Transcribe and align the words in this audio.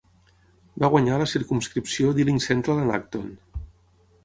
Va 0.83 0.89
guanyar 0.93 1.13
a 1.17 1.19
la 1.23 1.27
circumscripció 1.33 2.15
d'Ealing 2.17 2.41
Central 2.49 2.83
and 2.87 2.97
Acton 2.99 3.31